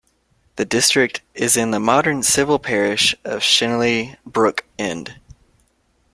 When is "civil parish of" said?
2.23-3.41